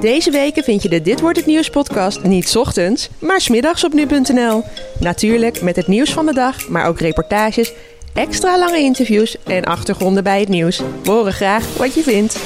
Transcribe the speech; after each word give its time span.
Deze 0.00 0.30
weken 0.30 0.64
vind 0.64 0.82
je 0.82 0.88
de 0.88 1.02
Dit 1.02 1.20
Wordt 1.20 1.36
Het 1.36 1.46
Nieuws 1.46 1.70
podcast 1.70 2.22
niet 2.22 2.56
ochtends, 2.56 3.08
maar 3.18 3.40
's 3.40 3.48
middags 3.48 3.84
op 3.84 3.92
nu.nl. 3.92 4.64
Natuurlijk 4.98 5.62
met 5.62 5.76
het 5.76 5.86
nieuws 5.86 6.12
van 6.12 6.26
de 6.26 6.34
dag, 6.34 6.68
maar 6.68 6.86
ook 6.86 7.00
reportages, 7.00 7.72
extra 8.12 8.58
lange 8.58 8.78
interviews 8.78 9.36
en 9.44 9.64
achtergronden 9.64 10.24
bij 10.24 10.40
het 10.40 10.48
nieuws. 10.48 10.82
Horen 11.04 11.32
graag 11.32 11.76
wat 11.76 11.94
je 11.94 12.02
vindt. 12.02 12.38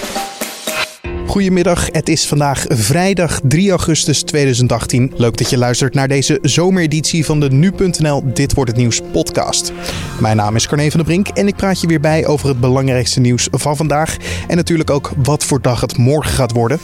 Goedemiddag, 1.26 1.86
het 1.92 2.08
is 2.08 2.26
vandaag 2.26 2.64
vrijdag 2.68 3.40
3 3.42 3.70
augustus 3.70 4.22
2018. 4.22 5.12
Leuk 5.16 5.36
dat 5.36 5.50
je 5.50 5.58
luistert 5.58 5.94
naar 5.94 6.08
deze 6.08 6.38
zomereditie 6.42 7.24
van 7.24 7.40
de 7.40 7.50
Nu.nl 7.50 8.22
Dit 8.32 8.54
Wordt 8.54 8.70
Het 8.70 8.80
Nieuws 8.80 9.00
podcast. 9.12 9.72
Mijn 10.20 10.36
naam 10.36 10.56
is 10.56 10.66
Carne 10.66 10.90
van 10.90 11.00
der 11.00 11.08
Brink 11.08 11.28
en 11.28 11.46
ik 11.46 11.56
praat 11.56 11.80
je 11.80 11.86
weer 11.86 12.00
bij 12.00 12.26
over 12.26 12.48
het 12.48 12.60
belangrijkste 12.60 13.20
nieuws 13.20 13.48
van 13.50 13.76
vandaag. 13.76 14.16
En 14.48 14.56
natuurlijk 14.56 14.90
ook 14.90 15.10
wat 15.22 15.44
voor 15.44 15.60
dag 15.60 15.80
het 15.80 15.96
morgen 15.96 16.32
gaat 16.32 16.52
worden. 16.52 16.80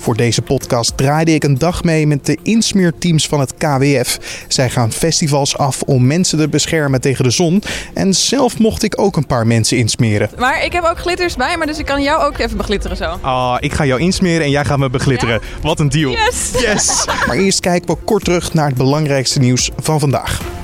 Voor 0.00 0.16
deze 0.16 0.42
podcast 0.42 0.96
draaide 0.96 1.34
ik 1.34 1.44
een 1.44 1.58
dag 1.58 1.84
mee 1.84 2.06
met 2.06 2.26
de 2.26 2.38
insmeerteams 2.42 3.26
van 3.26 3.40
het 3.40 3.54
KWF. 3.54 4.18
Zij 4.48 4.70
gaan 4.70 4.92
festivals 4.92 5.56
af 5.56 5.82
om 5.82 6.06
mensen 6.06 6.38
te 6.38 6.48
beschermen 6.48 7.00
tegen 7.00 7.24
de 7.24 7.30
zon. 7.30 7.62
En 7.94 8.14
zelf 8.14 8.58
mocht 8.58 8.82
ik 8.82 9.00
ook 9.00 9.16
een 9.16 9.26
paar 9.26 9.46
mensen 9.46 9.76
insmeren. 9.76 10.30
Maar 10.38 10.64
ik 10.64 10.72
heb 10.72 10.84
ook 10.84 10.98
glitters 10.98 11.36
bij 11.36 11.56
me, 11.56 11.66
dus 11.66 11.78
ik 11.78 11.86
kan 11.86 12.02
jou 12.02 12.22
ook 12.22 12.38
even 12.38 12.56
beglitteren 12.56 12.96
zo. 12.96 13.18
Ah, 13.20 13.56
ik 13.60 13.72
ga 13.72 13.84
jou 13.84 14.00
insmeren 14.00 14.42
en 14.42 14.50
jij 14.50 14.64
gaat 14.64 14.78
me 14.78 14.90
beglitteren. 14.90 15.40
Wat 15.62 15.80
een 15.80 15.88
deal. 15.88 16.10
Yes! 16.10 16.50
Yes! 16.60 17.04
Maar 17.26 17.36
eerst 17.36 17.60
kijken 17.60 17.94
we 17.94 18.00
kort 18.04 18.24
terug 18.24 18.54
naar 18.54 18.66
het 18.66 18.76
belangrijkste 18.76 19.38
nieuws 19.38 19.70
van 19.76 20.00
vandaag. 20.00 20.59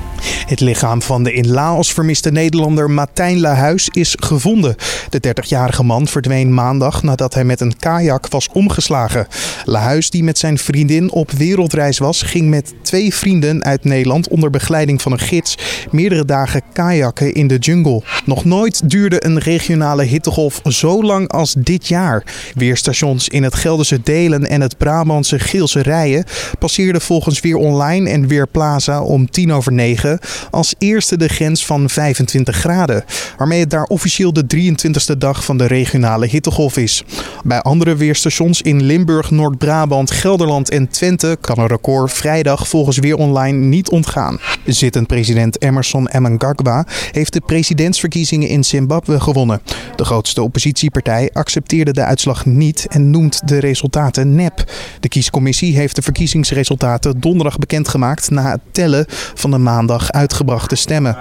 Het 0.47 0.59
lichaam 0.59 1.01
van 1.01 1.23
de 1.23 1.33
in 1.33 1.51
Laos 1.51 1.93
vermiste 1.93 2.31
Nederlander 2.31 2.91
Martijn 2.91 3.39
Lahuis 3.39 3.89
is 3.91 4.15
gevonden. 4.19 4.75
De 5.09 5.27
30-jarige 5.27 5.83
man 5.83 6.07
verdween 6.07 6.53
maandag 6.53 7.03
nadat 7.03 7.33
hij 7.33 7.43
met 7.43 7.61
een 7.61 7.77
kajak 7.79 8.27
was 8.27 8.49
omgeslagen. 8.53 9.27
Lahuis, 9.65 10.09
die 10.09 10.23
met 10.23 10.37
zijn 10.37 10.57
vriendin 10.57 11.11
op 11.11 11.31
wereldreis 11.31 11.97
was, 11.97 12.21
ging 12.21 12.49
met 12.49 12.73
twee 12.81 13.13
vrienden 13.13 13.63
uit 13.63 13.83
Nederland 13.83 14.27
onder 14.27 14.49
begeleiding 14.49 15.01
van 15.01 15.11
een 15.11 15.19
gids 15.19 15.57
meerdere 15.91 16.25
dagen 16.25 16.61
kajakken 16.73 17.33
in 17.33 17.47
de 17.47 17.57
jungle. 17.57 18.01
Nog 18.25 18.45
nooit 18.45 18.89
duurde 18.89 19.25
een 19.25 19.39
regionale 19.39 20.03
hittegolf 20.03 20.61
zo 20.63 21.03
lang 21.03 21.31
als 21.31 21.55
dit 21.57 21.87
jaar. 21.87 22.23
Weerstations 22.55 23.27
in 23.27 23.43
het 23.43 23.55
Gelderse 23.55 24.01
Delen 24.03 24.47
en 24.47 24.61
het 24.61 24.77
Brabantse 24.77 25.39
Geelse 25.39 25.81
Rijen 25.81 26.23
passeerden 26.59 27.01
volgens 27.01 27.39
Weer 27.39 27.57
Online 27.57 28.09
en 28.09 28.27
Weer 28.27 28.47
Plaza 28.47 29.01
om 29.01 29.29
tien 29.29 29.53
over 29.53 29.73
negen 29.73 30.06
als 30.51 30.75
eerste 30.77 31.17
de 31.17 31.27
grens 31.27 31.65
van 31.65 31.89
25 31.89 32.55
graden, 32.55 33.03
waarmee 33.37 33.59
het 33.59 33.69
daar 33.69 33.83
officieel 33.83 34.33
de 34.33 34.45
23e 34.55 35.17
dag 35.17 35.43
van 35.43 35.57
de 35.57 35.65
regionale 35.65 36.27
hittegolf 36.27 36.77
is. 36.77 37.03
Bij 37.43 37.61
andere 37.61 37.95
weerstations 37.95 38.61
in 38.61 38.83
Limburg, 38.83 39.31
Noord-Brabant, 39.31 40.11
Gelderland 40.11 40.69
en 40.69 40.89
Twente 40.89 41.37
kan 41.41 41.59
een 41.59 41.67
record 41.67 42.13
vrijdag 42.13 42.67
volgens 42.67 42.97
Weer 42.97 43.15
Online 43.15 43.57
niet 43.57 43.89
ontgaan. 43.89 44.39
Zittend 44.65 45.07
president 45.07 45.61
Emerson 45.61 46.09
Mnangagwa 46.11 46.85
heeft 47.11 47.33
de 47.33 47.41
presidentsverkiezingen 47.45 48.49
in 48.49 48.63
Zimbabwe 48.63 49.19
gewonnen. 49.19 49.61
De 49.95 50.05
grootste 50.05 50.41
oppositiepartij 50.41 51.29
accepteerde 51.33 51.93
de 51.93 52.03
uitslag 52.03 52.45
niet 52.45 52.85
en 52.89 53.09
noemt 53.09 53.47
de 53.47 53.59
resultaten 53.59 54.35
nep. 54.35 54.71
De 54.99 55.07
kiescommissie 55.07 55.75
heeft 55.75 55.95
de 55.95 56.01
verkiezingsresultaten 56.01 57.19
donderdag 57.19 57.57
bekendgemaakt 57.57 58.29
na 58.29 58.51
het 58.51 58.61
tellen 58.71 59.05
van 59.33 59.51
de 59.51 59.57
maandag 59.57 59.96
uitgebrachte 60.11 60.75
stemmen. 60.75 61.17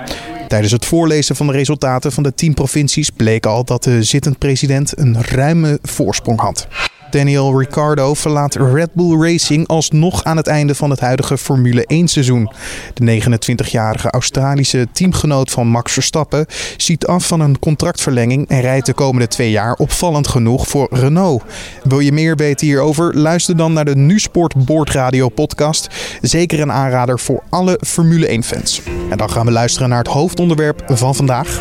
Tijdens 0.48 0.72
het 0.72 0.86
voorlezen 0.86 1.36
van 1.36 1.46
de 1.46 1.52
resultaten 1.52 2.12
van 2.12 2.22
de 2.22 2.34
10 2.34 2.54
provincies 2.54 3.10
bleek 3.10 3.46
al 3.46 3.64
dat 3.64 3.82
de 3.82 4.02
zittend 4.02 4.38
president 4.38 4.98
een 4.98 5.22
ruime 5.22 5.78
voorsprong 5.82 6.40
had. 6.40 6.68
Daniel 7.10 7.58
Ricciardo 7.58 8.14
verlaat 8.14 8.54
Red 8.54 8.92
Bull 8.92 9.20
Racing 9.20 9.66
alsnog 9.66 10.24
aan 10.24 10.36
het 10.36 10.46
einde 10.46 10.74
van 10.74 10.90
het 10.90 11.00
huidige 11.00 11.38
Formule 11.38 11.86
1 11.86 12.08
seizoen. 12.08 12.50
De 12.94 13.20
29-jarige 13.20 14.10
Australische 14.10 14.86
teamgenoot 14.92 15.50
van 15.50 15.66
Max 15.66 15.92
Verstappen 15.92 16.46
ziet 16.76 17.06
af 17.06 17.26
van 17.26 17.40
een 17.40 17.58
contractverlenging 17.58 18.48
en 18.48 18.60
rijdt 18.60 18.86
de 18.86 18.92
komende 18.92 19.28
twee 19.28 19.50
jaar 19.50 19.74
opvallend 19.74 20.28
genoeg 20.28 20.68
voor 20.68 20.88
Renault. 20.90 21.42
Wil 21.82 22.00
je 22.00 22.12
meer 22.12 22.36
weten 22.36 22.66
hierover? 22.66 23.18
Luister 23.18 23.56
dan 23.56 23.72
naar 23.72 23.84
de 23.84 23.96
NuSport 23.96 24.64
Boordradio 24.64 25.28
podcast. 25.28 25.88
Zeker 26.20 26.60
een 26.60 26.72
aanrader 26.72 27.18
voor 27.18 27.42
alle 27.50 27.80
Formule 27.86 28.26
1 28.26 28.42
fans. 28.42 28.82
En 29.10 29.18
dan 29.18 29.30
gaan 29.30 29.46
we 29.46 29.52
luisteren 29.52 29.88
naar 29.88 29.98
het 29.98 30.08
hoofdonderwerp 30.36 30.98
van 30.98 31.14
vandaag. 31.14 31.60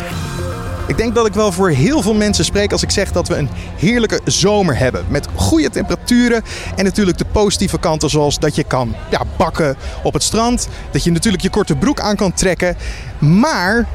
Ik 0.86 0.96
denk 0.96 1.14
dat 1.14 1.26
ik 1.26 1.32
wel 1.32 1.52
voor 1.52 1.70
heel 1.70 2.02
veel 2.02 2.14
mensen 2.14 2.44
spreek 2.44 2.72
als 2.72 2.82
ik 2.82 2.90
zeg 2.90 3.12
dat 3.12 3.28
we 3.28 3.36
een 3.36 3.48
heerlijke 3.76 4.20
zomer 4.24 4.78
hebben. 4.78 5.04
Met 5.08 5.28
goede 5.34 5.70
temperaturen 5.70 6.42
en 6.76 6.84
natuurlijk 6.84 7.18
de 7.18 7.24
positieve 7.24 7.78
kanten 7.78 8.10
zoals 8.10 8.38
dat 8.38 8.54
je 8.54 8.64
kan 8.64 8.94
ja, 9.10 9.22
bakken 9.36 9.76
op 10.02 10.12
het 10.12 10.22
strand. 10.22 10.68
Dat 10.90 11.04
je 11.04 11.10
natuurlijk 11.10 11.42
je 11.42 11.50
korte 11.50 11.76
broek 11.76 12.00
aan 12.00 12.16
kan 12.16 12.32
trekken. 12.32 12.76
Maar 13.18 13.86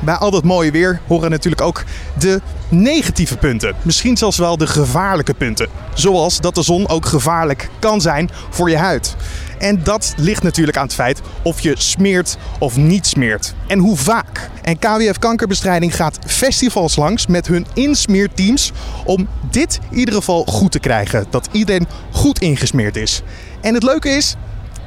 bij 0.00 0.14
al 0.14 0.30
dat 0.30 0.44
mooie 0.44 0.70
weer 0.70 1.00
horen 1.06 1.30
natuurlijk 1.30 1.62
ook 1.62 1.84
de 2.18 2.40
negatieve 2.68 3.36
punten. 3.36 3.74
Misschien 3.82 4.16
zelfs 4.16 4.36
wel 4.36 4.56
de 4.56 4.66
gevaarlijke 4.66 5.34
punten. 5.34 5.68
Zoals 5.94 6.40
dat 6.40 6.54
de 6.54 6.62
zon 6.62 6.88
ook 6.88 7.06
gevaarlijk 7.06 7.68
kan 7.78 8.00
zijn 8.00 8.30
voor 8.50 8.70
je 8.70 8.76
huid. 8.76 9.16
En 9.58 9.82
dat 9.82 10.14
ligt 10.16 10.42
natuurlijk 10.42 10.76
aan 10.76 10.84
het 10.84 10.94
feit 10.94 11.20
of 11.42 11.60
je 11.60 11.74
smeert 11.78 12.36
of 12.58 12.76
niet 12.76 13.06
smeert. 13.06 13.54
En 13.66 13.78
hoe 13.78 13.96
vaak. 13.96 14.50
En 14.62 14.78
KWF 14.78 15.18
Kankerbestrijding 15.18 15.96
gaat 15.96 16.18
festivals 16.26 16.96
langs 16.96 17.26
met 17.26 17.46
hun 17.46 17.66
insmeerteams 17.74 18.72
om 19.04 19.28
dit 19.50 19.78
in 19.90 19.98
ieder 19.98 20.14
geval 20.14 20.44
goed 20.44 20.72
te 20.72 20.78
krijgen. 20.78 21.26
Dat 21.30 21.48
iedereen 21.52 21.86
goed 22.10 22.38
ingesmeerd 22.38 22.96
is. 22.96 23.22
En 23.60 23.74
het 23.74 23.82
leuke 23.82 24.08
is, 24.08 24.36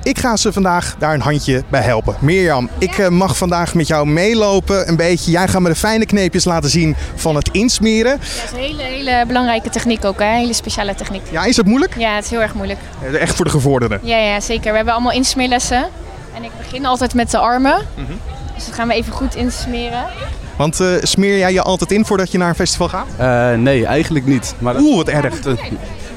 ik 0.04 0.20
ga 0.20 0.36
ze 0.36 0.54
vandaag 0.54 0.96
daar 1.00 1.14
een 1.14 1.22
handje 1.22 1.64
bij 1.70 1.82
helpen. 1.82 2.16
Mirjam, 2.20 2.70
ik 2.78 2.98
eh, 2.98 3.08
mag 3.08 3.38
vandaag 3.38 3.74
met 3.74 3.88
jou 3.88 4.08
meelopen 4.08 4.88
een 4.88 4.96
beetje. 4.96 5.32
Jij 5.32 5.48
gaat 5.48 5.62
me 5.62 5.70
de 5.70 5.76
fijne 5.76 6.06
kneepjes 6.06 6.46
laten 6.46 6.70
zien 6.70 6.96
van 7.16 7.36
het 7.36 7.50
insmeren. 7.52 8.18
Dat 8.18 8.44
is 8.46 8.52
een 8.52 8.58
hele, 8.58 8.84
hele 8.84 9.24
belangrijke 9.28 9.70
techniek 9.70 10.06
ook, 10.06 10.20
hè? 10.20 10.26
een 10.26 10.40
hele 10.40 10.54
speciale 10.54 10.96
techniek. 10.96 11.22
Ja, 11.32 11.46
is 11.46 11.58
het 11.58 11.66
moeilijk? 11.66 11.96
Ja, 11.98 12.16
het 12.16 12.24
is 12.24 12.30
heel 12.30 12.42
erg 12.42 12.54
moeilijk. 12.54 12.80
Echt 13.20 13.36
voor 13.36 13.46
de 13.46 13.52
gevorderden. 13.52 14.00
Ja, 14.04 14.18
ja, 14.18 14.40
zeker. 14.40 14.70
We 14.70 14.76
hebben 14.76 14.94
allemaal 14.94 15.12
insmeerlessen. 15.12 15.86
En 16.36 16.44
ik 16.44 16.52
begin 16.58 16.86
altijd 16.86 17.14
met 17.14 17.32
de 17.32 17.38
armen. 17.38 17.88
Dus 18.56 18.66
dat 18.66 18.76
gaan 18.76 18.88
we 18.88 18.94
even 18.94 19.14
goed 19.14 19.36
insmeren. 19.36 20.06
Want 20.62 20.80
eh, 20.80 20.88
smeer 21.02 21.38
jij 21.38 21.54
je 21.54 21.62
altijd 21.62 21.92
in 21.92 22.06
voordat 22.06 22.32
je 22.32 22.38
naar 22.38 22.50
een 22.50 22.56
festival 22.56 22.90
gaat? 22.90 23.08
Eh, 23.18 23.60
nee, 23.60 23.86
eigenlijk 23.86 24.26
niet. 24.26 24.56
Maar 24.60 24.74
dat- 24.74 24.82
Oeh, 24.82 24.96
wat 24.96 25.08
erg. 25.08 25.34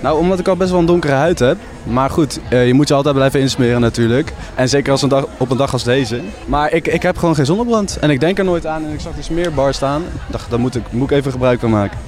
Nou, 0.00 0.19
omdat 0.19 0.38
ik 0.38 0.49
al 0.49 0.56
best 0.56 0.71
wel 0.71 0.81
een 0.81 0.87
donkere 0.87 1.12
huid 1.12 1.38
heb. 1.38 1.56
Maar 1.84 2.10
goed, 2.10 2.41
eh, 2.49 2.66
je 2.66 2.75
moet 2.75 2.88
je 2.88 2.94
altijd 2.94 3.15
blijven 3.15 3.41
insmeren 3.41 3.81
natuurlijk. 3.81 4.32
En 4.55 4.69
zeker 4.69 4.93
als 4.93 5.03
een 5.03 5.09
dag, 5.09 5.27
op 5.37 5.50
een 5.50 5.56
dag 5.56 5.72
als 5.72 5.84
deze. 5.84 6.21
Maar 6.47 6.72
ik, 6.72 6.88
ik 6.88 7.03
heb 7.03 7.16
gewoon 7.19 7.34
geen 7.34 7.47
zonnebrand. 7.47 7.99
En 8.00 8.10
ik 8.10 8.21
denk 8.21 8.38
er 8.38 8.44
nooit 8.44 8.66
aan. 8.66 8.84
En 8.84 8.93
ik 8.93 9.00
zag 9.00 9.12
die 9.15 9.22
smeerbar 9.22 9.75
staan. 9.75 10.03
Ik 10.03 10.09
dacht, 10.31 10.50
daar 10.50 10.61
moet 10.61 10.76
ik, 10.76 10.82
moet 10.91 11.11
ik 11.11 11.16
even 11.16 11.32
gebruik 11.32 11.61
van 11.61 11.71
maken. 11.71 11.99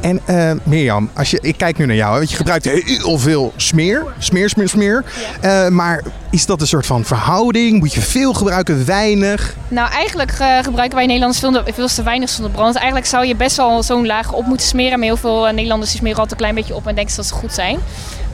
En 0.00 0.20
eh, 0.24 0.50
Mirjam, 0.62 1.10
als 1.14 1.30
je, 1.30 1.38
ik 1.42 1.56
kijk 1.56 1.78
nu 1.78 1.86
naar 1.86 1.96
jou, 1.96 2.10
hè, 2.12 2.18
want 2.18 2.30
je 2.30 2.36
gebruikt 2.36 2.64
heel 2.64 3.18
veel 3.18 3.52
smeer. 3.56 4.04
Smeer, 4.18 4.48
smeer, 4.48 4.68
smeer. 4.68 5.04
Eh, 5.40 5.68
maar 5.68 6.02
is 6.30 6.46
dat 6.46 6.60
een 6.60 6.66
soort 6.66 6.86
van 6.86 7.04
verhouding? 7.04 7.78
Moet 7.78 7.92
je 7.92 8.00
veel 8.00 8.32
gebruiken, 8.32 8.86
weinig? 8.86 9.54
Nou, 9.68 9.90
eigenlijk 9.90 10.32
eh, 10.32 10.58
gebruiken 10.62 10.96
wij 10.96 11.06
Nederlanders 11.06 11.40
veel, 11.40 11.62
veel 11.74 11.88
te 11.88 12.02
weinig 12.02 12.28
zonnebrand. 12.28 12.74
Eigenlijk 12.74 13.06
zou 13.06 13.26
je 13.26 13.36
best 13.36 13.56
wel 13.56 13.82
zo'n 13.82 14.06
laag 14.06 14.32
op 14.32 14.46
moeten 14.46 14.66
smeren. 14.66 14.98
Maar 14.98 15.08
heel 15.08 15.16
veel 15.16 15.46
eh, 15.46 15.54
Nederlanders 15.54 15.90
smeren 15.90 16.18
altijd 16.18 16.30
een 16.30 16.36
klein 16.46 16.54
beetje 16.54 16.74
op 16.74 16.86
en 16.86 16.94
denken 16.94 17.16
dat 17.16 17.26
ze 17.26 17.34
goed 17.34 17.52
zijn. 17.52 17.78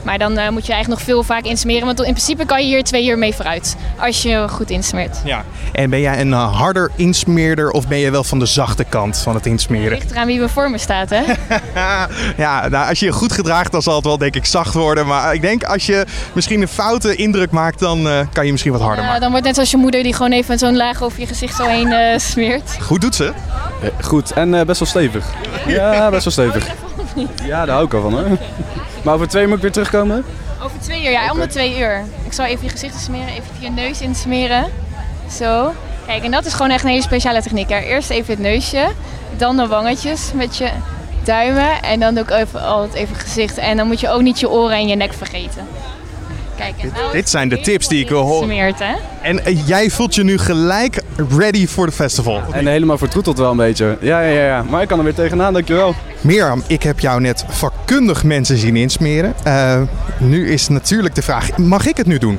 Maar 0.04 0.18
dan 0.18 0.38
eh, 0.38 0.48
moet 0.48 0.66
je 0.66 0.72
eigenlijk 0.72 1.00
nog 1.00 1.14
veel 1.14 1.22
vaak 1.22 1.44
insmeren. 1.44 1.86
Want 1.86 1.98
in 1.98 2.04
principe 2.12 2.44
kan 2.46 2.60
je 2.60 2.66
hier 2.66 2.84
twee 2.84 3.06
uur 3.06 3.18
mee 3.18 3.34
vooruit. 3.34 3.76
Als 3.98 4.22
je 4.22 4.46
goed 4.48 4.70
insmeert. 4.70 5.18
Ja. 5.24 5.44
En 5.72 5.90
ben 5.90 6.00
jij 6.00 6.20
een 6.20 6.32
eh, 6.32 6.56
harder 6.56 6.90
insmeerder 6.96 7.70
of 7.70 7.88
ben 7.88 7.98
je 7.98 8.10
wel 8.10 8.24
van 8.24 8.38
de 8.38 8.46
zachte 8.46 8.84
kant 8.84 9.18
van 9.18 9.34
het 9.34 9.46
insmeren? 9.46 9.98
Ligt 9.98 10.10
eraan 10.10 10.26
wie 10.26 10.40
er 10.40 10.50
voor 10.50 10.70
me 10.70 10.78
staat, 10.78 11.10
hè? 11.10 11.22
ja, 12.36 12.68
nou, 12.68 12.88
als 12.88 12.98
je 12.98 13.06
je 13.06 13.12
goed 13.12 13.32
gedraagt, 13.32 13.72
dan 13.72 13.82
zal 13.82 13.94
het 13.96 14.04
wel 14.04 14.18
denk 14.18 14.34
ik 14.34 14.46
zacht 14.46 14.74
worden. 14.74 15.06
Maar 15.06 15.34
ik 15.34 15.40
denk 15.40 15.62
als 15.64 15.86
je 15.86 16.04
misschien 16.32 16.60
een 16.62 16.68
foute 16.68 17.16
indruk 17.16 17.50
maakt, 17.50 17.78
dan 17.78 18.08
eh, 18.08 18.18
kan 18.32 18.44
je 18.46 18.50
misschien 18.50 18.72
wat 18.72 18.80
harder 18.80 18.98
Ja, 18.98 19.04
maken. 19.04 19.20
dan 19.20 19.30
wordt 19.30 19.46
het 19.46 19.54
net 19.56 19.64
als 19.64 19.70
je 19.72 19.76
moeder 19.76 20.02
die 20.02 20.12
gewoon 20.14 20.32
even 20.32 20.58
zo'n 20.58 20.76
laag 20.76 21.02
over 21.02 21.20
je 21.20 21.26
gezicht 21.26 21.56
zo 21.56 21.66
heen 21.66 21.92
eh, 21.92 22.18
smeert. 22.18 22.76
Goed 22.80 23.00
doet 23.00 23.14
ze. 23.14 23.32
Goed, 24.00 24.32
en 24.32 24.54
eh, 24.54 24.64
best 24.66 24.78
wel 24.78 24.88
stevig. 24.88 25.24
Ja, 25.66 26.10
best 26.10 26.24
wel 26.24 26.32
stevig. 26.32 26.66
Ja, 27.44 27.64
daar 27.64 27.74
hou 27.74 27.84
ik 27.86 27.94
al 27.94 28.02
van 28.02 28.12
hoor. 28.12 28.38
Maar 29.04 29.14
over 29.14 29.28
twee 29.28 29.42
uur 29.42 29.48
moet 29.48 29.56
ik 29.56 29.62
weer 29.62 29.72
terugkomen? 29.72 30.24
Over 30.62 30.80
twee 30.80 31.04
uur, 31.04 31.10
ja, 31.10 31.30
om 31.30 31.40
de 31.40 31.46
twee 31.46 31.78
uur. 31.78 32.04
Ik 32.24 32.32
zal 32.32 32.44
even 32.44 32.64
je 32.64 32.70
gezicht 32.70 33.00
smeren, 33.00 33.28
even 33.28 33.44
je 33.58 33.70
neus 33.70 34.00
insmeren. 34.00 34.70
Zo. 35.30 35.72
Kijk, 36.06 36.24
en 36.24 36.30
dat 36.30 36.44
is 36.44 36.52
gewoon 36.52 36.70
echt 36.70 36.84
een 36.84 36.90
hele 36.90 37.02
speciale 37.02 37.42
techniek. 37.42 37.68
Hè. 37.68 37.78
Eerst 37.78 38.10
even 38.10 38.34
het 38.34 38.42
neusje, 38.42 38.88
dan 39.36 39.56
de 39.56 39.66
wangetjes 39.66 40.32
met 40.34 40.56
je 40.56 40.70
duimen 41.24 41.82
en 41.82 42.00
dan 42.00 42.18
ook 42.18 42.30
even, 42.30 42.62
altijd 42.62 42.94
even 42.94 43.16
gezicht. 43.16 43.58
En 43.58 43.76
dan 43.76 43.86
moet 43.86 44.00
je 44.00 44.08
ook 44.08 44.20
niet 44.20 44.40
je 44.40 44.50
oren 44.50 44.76
en 44.76 44.88
je 44.88 44.96
nek 44.96 45.12
vergeten. 45.12 45.66
En 46.64 46.90
nou 46.94 47.12
dit 47.12 47.30
zijn 47.30 47.48
de 47.48 47.60
tips 47.60 47.88
die 47.88 48.00
ik 48.00 48.08
wil 48.08 48.22
horen. 48.22 48.74
En 49.22 49.44
eh, 49.44 49.66
jij 49.66 49.90
voelt 49.90 50.14
je 50.14 50.24
nu 50.24 50.38
gelijk 50.38 51.02
ready 51.36 51.66
voor 51.66 51.86
de 51.86 51.92
festival. 51.92 52.42
En 52.52 52.66
helemaal 52.66 52.98
vertroeteld 52.98 53.38
wel 53.38 53.50
een 53.50 53.56
beetje. 53.56 53.96
Ja, 54.00 54.20
ja, 54.20 54.30
ja, 54.30 54.44
ja. 54.46 54.62
Maar 54.62 54.82
ik 54.82 54.88
kan 54.88 54.98
er 54.98 55.04
weer 55.04 55.14
tegenaan, 55.14 55.52
dankjewel. 55.52 55.94
Mirjam, 56.20 56.62
ik 56.66 56.82
heb 56.82 57.00
jou 57.00 57.20
net 57.20 57.44
vakkundig 57.48 58.24
mensen 58.24 58.56
zien 58.56 58.76
insmeren. 58.76 59.34
Uh, 59.46 59.80
nu 60.18 60.50
is 60.50 60.68
natuurlijk 60.68 61.14
de 61.14 61.22
vraag, 61.22 61.56
mag 61.56 61.86
ik 61.86 61.96
het 61.96 62.06
nu 62.06 62.18
doen? 62.18 62.38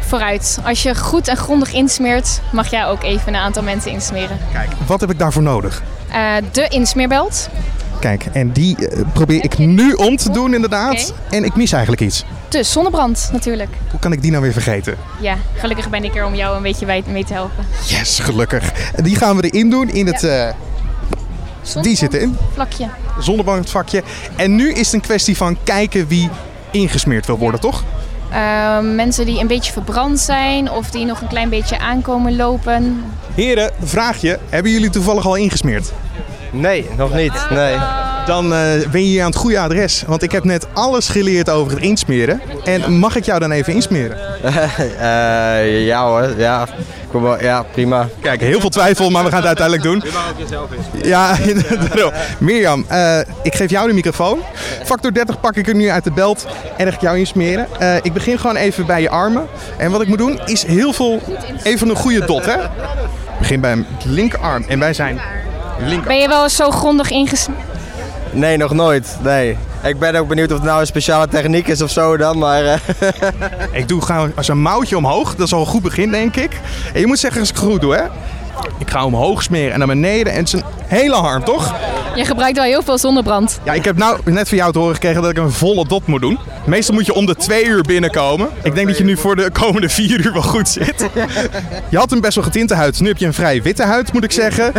Vooruit. 0.00 0.58
Als 0.64 0.82
je 0.82 0.94
goed 0.94 1.28
en 1.28 1.36
grondig 1.36 1.72
insmeert, 1.72 2.40
mag 2.52 2.70
jij 2.70 2.86
ook 2.86 3.02
even 3.02 3.28
een 3.28 3.40
aantal 3.40 3.62
mensen 3.62 3.90
insmeren. 3.90 4.38
Kijk, 4.52 4.70
wat 4.86 5.00
heb 5.00 5.10
ik 5.10 5.18
daarvoor 5.18 5.42
nodig? 5.42 5.82
Uh, 6.10 6.34
de 6.52 6.68
insmeerbelt. 6.68 7.48
Kijk, 8.00 8.26
en 8.32 8.52
die 8.52 8.76
probeer 9.12 9.44
ik 9.44 9.58
nu 9.58 9.92
om 9.92 10.16
te 10.16 10.30
doen 10.30 10.54
inderdaad. 10.54 11.14
Okay. 11.16 11.38
En 11.38 11.44
ik 11.44 11.56
mis 11.56 11.72
eigenlijk 11.72 12.02
iets. 12.02 12.24
Dus 12.52 12.72
zonnebrand 12.72 13.28
natuurlijk. 13.32 13.70
Hoe 13.90 14.00
kan 14.00 14.12
ik 14.12 14.22
die 14.22 14.30
nou 14.30 14.42
weer 14.42 14.52
vergeten? 14.52 14.96
Ja, 15.20 15.36
gelukkig 15.54 15.90
ben 15.90 16.04
ik 16.04 16.16
er 16.16 16.24
om 16.24 16.34
jou 16.34 16.56
een 16.56 16.62
beetje 16.62 17.02
mee 17.06 17.24
te 17.24 17.32
helpen. 17.32 17.66
Yes, 17.86 18.18
gelukkig. 18.18 18.72
Die 19.02 19.16
gaan 19.16 19.36
we 19.36 19.50
erin 19.50 19.70
doen 19.70 19.88
in 19.88 20.06
het... 20.06 20.20
Ja. 20.20 20.54
Uh, 21.76 21.82
die 21.82 21.96
zitten 21.96 22.20
in. 22.20 22.36
Vlakje. 22.54 22.88
Zonnebrandvakje. 23.18 24.02
En 24.36 24.54
nu 24.54 24.72
is 24.72 24.86
het 24.86 24.94
een 24.94 25.00
kwestie 25.00 25.36
van 25.36 25.56
kijken 25.64 26.08
wie 26.08 26.30
ingesmeerd 26.70 27.26
wil 27.26 27.38
worden, 27.38 27.60
ja. 27.62 27.70
toch? 27.70 27.84
Uh, 28.32 28.94
mensen 28.94 29.26
die 29.26 29.40
een 29.40 29.46
beetje 29.46 29.72
verbrand 29.72 30.20
zijn 30.20 30.70
of 30.70 30.90
die 30.90 31.04
nog 31.04 31.20
een 31.20 31.28
klein 31.28 31.48
beetje 31.48 31.78
aankomen 31.78 32.36
lopen. 32.36 33.04
Heren, 33.34 33.70
vraag 33.82 34.20
je, 34.20 34.38
hebben 34.48 34.72
jullie 34.72 34.90
toevallig 34.90 35.26
al 35.26 35.36
ingesmeerd? 35.36 35.92
Nee, 36.50 36.86
nog 36.96 37.14
niet. 37.14 37.46
Nee. 37.50 37.76
Dan 38.26 38.44
uh, 38.44 38.58
ben 38.90 39.00
je 39.00 39.08
hier 39.08 39.20
aan 39.20 39.30
het 39.30 39.36
goede 39.36 39.58
adres. 39.58 40.04
Want 40.06 40.22
ik 40.22 40.32
heb 40.32 40.44
net 40.44 40.66
alles 40.72 41.08
geleerd 41.08 41.50
over 41.50 41.72
het 41.72 41.82
insmeren. 41.82 42.40
En 42.64 42.98
mag 42.98 43.16
ik 43.16 43.24
jou 43.24 43.40
dan 43.40 43.50
even 43.50 43.72
insmeren? 43.74 44.18
uh, 44.44 45.86
ja 45.90 46.06
hoor, 46.06 46.34
ja. 46.36 46.66
Ja, 47.40 47.62
prima. 47.62 48.08
Kijk, 48.20 48.40
heel 48.40 48.60
veel 48.60 48.68
twijfel, 48.68 49.10
maar 49.10 49.24
we 49.24 49.28
gaan 49.28 49.38
het 49.38 49.46
uiteindelijk 49.46 49.86
doen. 49.86 50.00
Je 50.04 50.10
mag 50.12 50.30
ook 50.30 50.38
jezelf 50.38 50.70
insmeren. 50.72 51.08
Ja, 51.08 51.36
Mirjam, 52.38 52.86
uh, 52.90 53.18
ik 53.42 53.54
geef 53.54 53.70
jou 53.70 53.88
de 53.88 53.94
microfoon. 53.94 54.40
Factor 54.84 55.12
30 55.12 55.40
pak 55.40 55.56
ik 55.56 55.68
er 55.68 55.74
nu 55.74 55.90
uit 55.90 56.04
de 56.04 56.12
belt 56.12 56.46
en 56.76 56.84
dan 56.84 56.86
ga 56.86 56.94
ik 56.94 57.00
jou 57.00 57.18
insmeren. 57.18 57.66
Uh, 57.80 57.96
ik 57.96 58.12
begin 58.12 58.38
gewoon 58.38 58.56
even 58.56 58.86
bij 58.86 59.00
je 59.00 59.10
armen. 59.10 59.46
En 59.76 59.90
wat 59.90 60.00
ik 60.00 60.08
moet 60.08 60.18
doen 60.18 60.40
is 60.44 60.62
heel 60.62 60.92
veel, 60.92 61.20
even 61.62 61.88
een 61.88 61.96
goede 61.96 62.24
dot 62.24 62.44
hè. 62.44 62.62
Ik 62.62 63.38
begin 63.38 63.60
bij 63.60 63.76
mijn 63.76 63.88
linkerarm 64.04 64.64
en 64.68 64.78
wij 64.78 64.94
zijn 64.94 65.20
linker. 65.78 66.08
Ben 66.08 66.18
je 66.18 66.28
wel 66.28 66.42
eens 66.42 66.56
zo 66.56 66.70
grondig 66.70 67.10
ingesmeerd? 67.10 67.71
Nee, 68.32 68.56
nog 68.56 68.72
nooit. 68.72 69.16
Nee. 69.22 69.56
Ik 69.82 69.98
ben 69.98 70.14
ook 70.14 70.28
benieuwd 70.28 70.50
of 70.50 70.56
het 70.56 70.66
nou 70.66 70.80
een 70.80 70.86
speciale 70.86 71.28
techniek 71.28 71.68
is 71.68 71.82
of 71.82 71.90
zo 71.90 72.16
dan, 72.16 72.38
maar... 72.38 72.64
Uh... 72.64 72.74
ik 73.80 73.88
doe 73.88 74.02
gewoon 74.02 74.32
als 74.36 74.48
een 74.48 74.60
mouwtje 74.60 74.96
omhoog. 74.96 75.34
Dat 75.34 75.46
is 75.46 75.52
al 75.52 75.60
een 75.60 75.66
goed 75.66 75.82
begin, 75.82 76.10
denk 76.10 76.36
ik. 76.36 76.60
En 76.94 77.00
je 77.00 77.06
moet 77.06 77.18
zeggen 77.18 77.40
als 77.40 77.50
ik 77.50 77.56
goed 77.56 77.80
doe, 77.80 77.94
hè. 77.94 78.04
Ik 78.78 78.90
ga 78.90 79.04
omhoog 79.04 79.42
smeren 79.42 79.72
en 79.72 79.78
naar 79.78 79.88
beneden. 79.88 80.32
En 80.32 80.44
het 80.44 80.62
hele 80.86 81.14
arm, 81.14 81.44
toch? 81.44 81.74
Je 82.14 82.24
gebruikt 82.24 82.56
wel 82.56 82.66
heel 82.66 82.82
veel 82.82 82.98
zonnebrand. 82.98 83.60
Ja, 83.64 83.72
ik 83.72 83.84
heb 83.84 83.96
nou 83.96 84.18
net 84.24 84.48
van 84.48 84.58
jou 84.58 84.72
te 84.72 84.78
horen 84.78 84.94
gekregen 84.94 85.22
dat 85.22 85.30
ik 85.30 85.36
een 85.36 85.52
volle 85.52 85.86
dot 85.86 86.06
moet 86.06 86.20
doen. 86.20 86.38
Meestal 86.66 86.94
moet 86.94 87.06
je 87.06 87.14
om 87.14 87.26
de 87.26 87.36
twee 87.36 87.64
uur 87.64 87.82
binnenkomen. 87.82 88.48
Ik 88.62 88.74
denk 88.74 88.86
dat 88.86 88.98
je 88.98 89.04
nu 89.04 89.16
voor 89.16 89.36
de 89.36 89.50
komende 89.50 89.88
vier 89.88 90.26
uur 90.26 90.32
wel 90.32 90.42
goed 90.42 90.68
zit. 90.68 91.08
Je 91.88 91.96
had 91.96 92.12
een 92.12 92.20
best 92.20 92.34
wel 92.34 92.44
getinte 92.44 92.74
huid. 92.74 93.00
Nu 93.00 93.08
heb 93.08 93.18
je 93.18 93.26
een 93.26 93.34
vrij 93.34 93.62
witte 93.62 93.82
huid, 93.82 94.12
moet 94.12 94.24
ik 94.24 94.32
zeggen. 94.32 94.72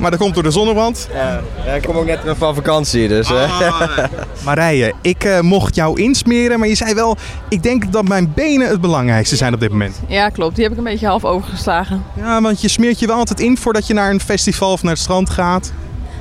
Maar 0.00 0.10
dat 0.10 0.20
komt 0.20 0.34
door 0.34 0.42
de 0.42 0.50
zonnebrand. 0.50 1.08
Ja, 1.12 1.40
ja 1.64 1.72
ik 1.72 1.82
kom 1.82 1.96
ook 1.96 2.06
net 2.06 2.20
van 2.38 2.54
vakantie, 2.54 3.08
dus... 3.08 3.30
Ah, 3.32 3.98
Marije, 4.44 4.92
ik 5.02 5.24
uh, 5.24 5.40
mocht 5.40 5.74
jou 5.74 6.00
insmeren, 6.00 6.58
maar 6.58 6.68
je 6.68 6.74
zei 6.74 6.94
wel... 6.94 7.16
Ik 7.48 7.62
denk 7.62 7.92
dat 7.92 8.08
mijn 8.08 8.32
benen 8.34 8.68
het 8.68 8.80
belangrijkste 8.80 9.36
zijn 9.36 9.54
op 9.54 9.60
dit 9.60 9.70
moment. 9.70 10.00
Ja, 10.06 10.28
klopt. 10.28 10.54
Die 10.54 10.64
heb 10.64 10.72
ik 10.72 10.78
een 10.78 10.84
beetje 10.84 11.06
half 11.06 11.24
overgeslagen. 11.24 12.04
Ja, 12.16 12.40
want 12.40 12.60
je 12.60 12.68
smeert 12.68 12.98
je 12.98 13.06
wel 13.06 13.16
altijd 13.16 13.40
in 13.40 13.56
voordat 13.56 13.86
je 13.86 13.94
naar 13.94 14.10
een 14.10 14.20
festival 14.20 14.72
of 14.72 14.82
naar 14.82 14.92
het 14.92 15.02
strand 15.02 15.30
gaat. 15.30 15.72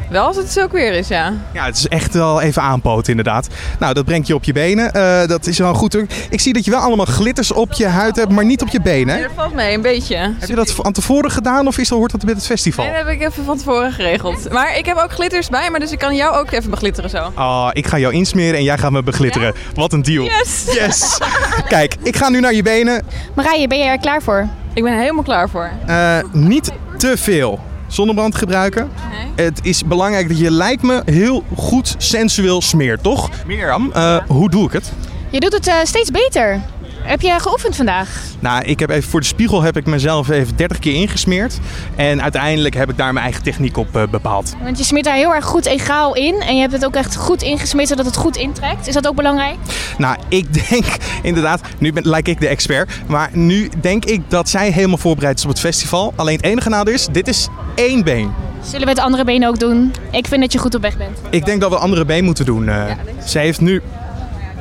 Wel 0.10 0.26
als 0.26 0.36
het 0.36 0.52
zo 0.52 0.68
weer 0.72 0.94
is, 0.94 1.08
ja. 1.08 1.34
Ja, 1.54 1.66
het 1.66 1.78
is 1.78 1.88
echt 1.88 2.14
wel 2.14 2.42
even 2.42 2.62
aanpoten 2.62 3.10
inderdaad. 3.10 3.48
Nou, 3.80 3.94
dat 3.94 4.06
brengt 4.06 4.28
je 4.28 4.36
op 4.36 4.44
je 4.44 4.54
benen. 4.54 4.92
Uh, 4.96 5.28
dat 5.28 5.48
is 5.48 5.58
wel 5.58 5.74
goed. 5.74 5.98
Ik 6.30 6.40
zie 6.40 6.54
dat 6.54 6.66
je 6.66 6.72
wel 6.72 6.80
allemaal 6.80 7.06
glitters 7.06 7.52
op 7.52 7.74
je 7.74 7.88
huid 7.88 8.16
hebt, 8.16 8.32
maar 8.32 8.46
niet 8.46 8.62
op 8.62 8.68
je 8.68 8.82
benen. 8.82 9.16
Nee, 9.16 9.24
dat 9.24 9.32
valt 9.36 9.54
mee, 9.54 9.74
een 9.74 9.82
beetje. 9.82 10.16
Heb 10.16 10.50
je 10.50 10.56
dat 10.56 10.72
van 10.72 10.92
tevoren 10.92 11.32
gedaan 11.32 11.68
of 11.68 11.78
is 11.78 11.88
dat, 11.88 11.98
hoort 11.98 12.12
dat 12.12 12.24
met 12.24 12.36
het 12.36 12.46
festival? 12.46 12.86
Nee, 12.86 12.94
dat 12.94 13.04
heb 13.04 13.14
ik 13.14 13.22
even 13.22 13.46
van 13.46 13.58
tevoren 13.58 13.92
geregeld. 13.92 14.52
Maar 14.52 14.78
ik 14.78 14.86
heb 14.86 14.98
ook 14.98 15.12
glitters 15.12 15.50
bij 15.50 15.70
me, 15.72 15.80
dus 15.80 15.92
ik 15.92 16.00
kan 16.00 16.16
jou 16.16 16.36
ook 16.36 16.52
even 16.52 16.70
beglitteren 16.70 17.10
zo. 17.10 17.32
Oh, 17.38 17.70
ik 17.74 17.88
ga 17.88 17.98
jou 17.98 18.14
insmeren 18.14 18.56
en 18.56 18.64
jij 18.64 18.78
gaat 18.78 18.92
me 18.92 19.04
beglitteren. 19.04 19.48
Ja? 19.48 19.74
Wat 19.74 19.94
een 19.94 20.02
deal. 20.02 20.24
Yes! 20.24 20.66
Yes! 20.72 21.20
Kijk, 21.68 21.96
ik 22.04 22.16
ga 22.16 22.30
nu 22.30 22.40
naar 22.40 22.54
je 22.54 22.64
benen. 22.64 23.06
Marije, 23.34 23.68
ben 23.68 23.78
je 23.78 23.86
er 23.86 24.00
klaar 24.00 24.22
voor? 24.22 24.48
Ik 24.74 24.84
ben 24.84 24.92
er 24.92 25.00
helemaal 25.00 25.24
klaar 25.24 25.50
voor. 25.50 25.72
Uh, 25.88 26.18
niet 26.32 26.72
te 26.98 27.18
veel 27.18 27.60
zonnebrand 27.96 28.36
gebruiken. 28.36 28.90
Nee. 29.10 29.46
Het 29.46 29.60
is 29.64 29.84
belangrijk 29.86 30.28
dat 30.28 30.40
je, 30.40 30.52
lijkt 30.52 30.82
me, 30.82 31.02
heel 31.06 31.44
goed 31.56 31.96
sensueel 31.98 32.62
smeert, 32.62 33.04
toch? 33.04 33.30
Mirjam, 33.46 33.92
uh, 33.96 34.18
hoe 34.28 34.50
doe 34.50 34.66
ik 34.66 34.72
het? 34.72 34.92
Je 35.30 35.40
doet 35.40 35.54
het 35.54 35.68
uh, 35.68 35.74
steeds 35.84 36.12
beter. 36.12 36.62
Heb 37.06 37.22
je 37.22 37.40
geoefend 37.40 37.76
vandaag? 37.76 38.22
Nou, 38.40 38.64
ik 38.64 38.80
heb 38.80 38.90
even 38.90 39.10
voor 39.10 39.20
de 39.20 39.26
spiegel 39.26 39.62
heb 39.62 39.78
ik 39.78 39.86
mezelf 39.86 40.30
even 40.30 40.56
30 40.56 40.80
keer 40.80 40.94
ingesmeerd. 40.94 41.60
En 41.96 42.22
uiteindelijk 42.22 42.76
heb 42.76 42.90
ik 42.90 42.98
daar 42.98 43.14
mijn 43.14 43.26
eigen 43.26 43.44
techniek 43.44 43.78
op 43.78 43.96
uh, 43.96 44.04
bepaald. 44.12 44.56
Want 44.64 44.78
je 44.78 44.84
smeert 44.84 45.06
daar 45.06 45.16
heel 45.16 45.34
erg 45.34 45.46
goed 45.46 45.66
egaal 45.66 46.16
in. 46.16 46.42
En 46.42 46.56
je 46.56 46.62
hebt 46.62 46.74
het 46.74 46.86
ook 46.86 46.96
echt 46.96 47.16
goed 47.16 47.42
ingesmeerd 47.42 47.88
zodat 47.88 48.06
het 48.06 48.16
goed 48.16 48.36
intrekt. 48.36 48.88
Is 48.88 48.94
dat 48.94 49.08
ook 49.08 49.16
belangrijk? 49.16 49.56
Nou, 49.98 50.18
ik 50.40 50.70
denk 50.70 50.86
inderdaad, 51.24 51.62
nu 51.78 51.94
ben, 51.94 52.08
lijk 52.08 52.28
ik 52.28 52.40
de 52.40 52.48
expert. 52.48 52.92
Maar 53.08 53.30
nu 53.34 53.70
denk 53.82 54.06
ik 54.06 54.22
dat 54.28 54.50
zij 54.50 54.72
helemaal 54.72 54.98
voorbereid 54.98 55.38
is 55.38 55.44
op 55.44 55.50
het 55.50 55.60
festival. 55.60 56.14
Alleen 56.16 56.36
het 56.36 56.46
enige 56.46 56.70
nadeel 56.70 56.94
is, 56.94 57.08
dit 57.12 57.28
is 57.28 57.48
één 57.76 58.04
been. 58.04 58.32
Zullen 58.64 58.86
we 58.86 58.94
het 58.94 59.00
andere 59.00 59.24
been 59.24 59.48
ook 59.48 59.60
doen? 59.60 59.94
Ik 60.12 60.28
vind 60.28 60.42
dat 60.42 60.54
je 60.54 60.60
goed 60.60 60.76
op 60.76 60.82
weg 60.82 60.98
bent. 60.98 61.20
Ik 61.30 61.46
denk 61.46 61.62
dat 61.62 61.70
we 61.70 61.76
het 61.76 61.84
andere 61.84 62.06
been 62.06 62.24
moeten 62.24 62.46
doen. 62.46 62.68
Uh, 62.68 62.88
ja, 62.88 62.98
zij 63.26 63.44
heeft 63.44 63.62
nu, 63.62 63.82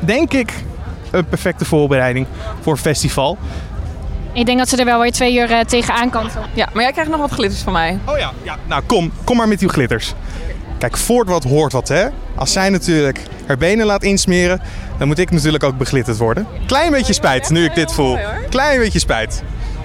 denk 0.00 0.32
ik, 0.32 0.52
een 1.14 1.25
perfecte 1.25 1.64
voorbereiding 1.64 2.26
voor 2.61 2.72
het 2.72 2.82
festival. 2.82 3.38
Ik 4.32 4.46
denk 4.46 4.58
dat 4.58 4.69
ze 4.69 4.76
er 4.76 4.84
wel 4.84 5.00
weer 5.00 5.12
twee 5.12 5.34
uur 5.37 5.50
uh, 5.50 5.61
tegenaan 5.61 6.11
kan. 6.11 6.31
Ja, 6.55 6.69
maar 6.72 6.82
jij 6.82 6.93
krijgt 6.93 7.11
nog 7.11 7.20
wat 7.20 7.31
glitters 7.31 7.62
van 7.62 7.72
mij. 7.72 7.99
Oh 8.05 8.19
ja, 8.19 8.32
ja. 8.43 8.56
nou 8.66 8.82
kom, 8.82 9.12
kom 9.25 9.37
maar 9.37 9.49
met 9.49 9.61
uw 9.61 9.69
glitters. 9.69 10.14
Kijk, 10.78 10.96
voort 10.96 11.28
wat 11.28 11.44
hoort 11.44 11.72
wat 11.72 11.88
hè. 11.88 12.06
Als 12.34 12.52
zij 12.52 12.69
natuurlijk 12.69 13.20
haar 13.46 13.56
benen 13.56 13.87
laat 13.87 14.02
insmeren, 14.02 14.61
dan 14.99 15.06
moet 15.06 15.19
ik 15.19 15.31
natuurlijk 15.31 15.64
ook 15.64 15.78
beglitterd 15.78 16.16
worden. 16.16 16.46
Klein 16.66 16.90
beetje 16.90 17.12
spijt 17.12 17.50
nu 17.50 17.64
ik 17.64 17.75
dit 17.75 17.93
voel. 17.93 18.19
Klein 18.49 18.78
beetje 18.78 18.99
spijt. 18.99 19.43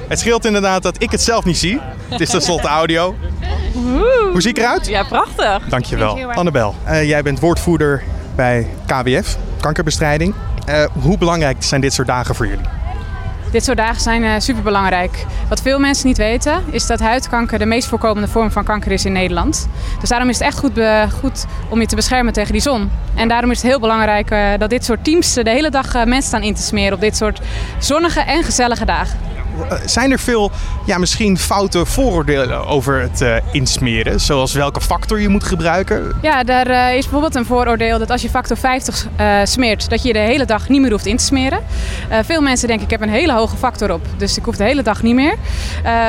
Het 0.07 0.19
scheelt 0.19 0.45
inderdaad 0.45 0.83
dat 0.83 1.01
ik 1.01 1.11
het 1.11 1.21
zelf 1.21 1.45
niet 1.45 1.57
zie. 1.57 1.79
Het 2.09 2.19
is 2.21 2.29
tenslotte 2.29 2.67
audio. 2.81 3.15
Hoe 4.31 4.41
zie 4.41 4.49
ik 4.49 4.57
eruit? 4.57 4.87
Ja, 4.87 5.03
prachtig. 5.03 5.67
Dankjewel. 5.69 6.31
Annabel, 6.31 6.75
uh, 6.87 7.07
jij 7.07 7.21
bent 7.21 7.39
woordvoerder 7.39 8.03
bij 8.35 8.67
KWF, 8.85 9.37
kankerbestrijding. 9.59 10.33
Uh, 10.69 10.85
hoe 11.01 11.17
belangrijk 11.17 11.63
zijn 11.63 11.81
dit 11.81 11.93
soort 11.93 12.07
dagen 12.07 12.35
voor 12.35 12.47
jullie? 12.47 12.65
Dit 13.51 13.63
soort 13.63 13.77
dagen 13.77 14.01
zijn 14.01 14.23
uh, 14.23 14.31
superbelangrijk. 14.37 15.25
Wat 15.47 15.61
veel 15.61 15.79
mensen 15.79 16.07
niet 16.07 16.17
weten, 16.17 16.63
is 16.71 16.87
dat 16.87 16.99
huidkanker 16.99 17.59
de 17.59 17.65
meest 17.65 17.87
voorkomende 17.87 18.27
vorm 18.27 18.51
van 18.51 18.63
kanker 18.63 18.91
is 18.91 19.05
in 19.05 19.11
Nederland. 19.11 19.67
Dus 19.99 20.09
daarom 20.09 20.29
is 20.29 20.39
het 20.39 20.47
echt 20.47 20.59
goed, 20.59 20.81
goed 21.19 21.45
om 21.69 21.79
je 21.79 21.85
te 21.85 21.95
beschermen 21.95 22.33
tegen 22.33 22.51
die 22.51 22.61
zon. 22.61 22.91
En 23.15 23.27
daarom 23.27 23.51
is 23.51 23.61
het 23.61 23.71
heel 23.71 23.79
belangrijk 23.79 24.31
uh, 24.31 24.49
dat 24.57 24.69
dit 24.69 24.85
soort 24.85 25.03
teams 25.03 25.33
de 25.33 25.49
hele 25.49 25.69
dag 25.69 25.93
mensen 25.93 26.23
staan 26.23 26.41
in 26.41 26.53
te 26.53 26.61
smeren 26.61 26.93
op 26.93 27.01
dit 27.01 27.17
soort 27.17 27.41
zonnige 27.79 28.19
en 28.21 28.43
gezellige 28.43 28.85
dagen. 28.85 29.19
Zijn 29.85 30.11
er 30.11 30.19
veel, 30.19 30.51
ja, 30.85 30.97
misschien 30.97 31.37
foute 31.37 31.85
vooroordelen 31.85 32.67
over 32.67 33.01
het 33.01 33.21
uh, 33.21 33.35
insmeren? 33.51 34.19
Zoals 34.19 34.53
welke 34.53 34.81
factor 34.81 35.21
je 35.21 35.29
moet 35.29 35.43
gebruiken? 35.43 36.15
Ja, 36.21 36.43
daar 36.43 36.69
uh, 36.69 36.95
is 36.95 37.01
bijvoorbeeld 37.01 37.35
een 37.35 37.45
vooroordeel 37.45 37.99
dat 37.99 38.09
als 38.09 38.21
je 38.21 38.29
factor 38.29 38.57
50 38.57 39.07
uh, 39.19 39.39
smeert, 39.43 39.89
dat 39.89 40.03
je 40.03 40.13
de 40.13 40.19
hele 40.19 40.45
dag 40.45 40.69
niet 40.69 40.81
meer 40.81 40.91
hoeft 40.91 41.05
in 41.05 41.17
te 41.17 41.23
smeren. 41.23 41.59
veel 42.23 42.41
mensen 42.41 42.67
denken, 42.67 42.85
ik 42.85 42.91
heb 42.91 43.01
een 43.01 43.09
hele 43.09 43.33
hoge 43.33 43.57
factor 43.57 43.91
op, 43.93 44.01
dus 44.17 44.37
ik 44.37 44.45
hoef 44.45 44.55
de 44.55 44.63
hele 44.63 44.83
dag 44.83 45.03
niet 45.03 45.15
meer. 45.15 45.35